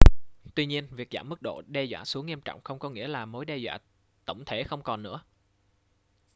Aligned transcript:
tuy 0.55 0.65
nhiên 0.65 0.87
việc 0.91 1.07
giảm 1.11 1.29
mức 1.29 1.41
độ 1.41 1.61
đe 1.67 1.83
dọa 1.83 2.05
xuống 2.05 2.25
nghiêm 2.25 2.41
trọng 2.41 2.61
không 2.63 2.79
có 2.79 2.89
nghĩa 2.89 3.07
là 3.07 3.25
mối 3.25 3.45
đe 3.45 3.57
dọa 3.57 3.77
tổng 4.25 4.43
thể 4.45 4.63
không 4.63 4.81
còn 4.83 5.03
nữa 5.03 5.21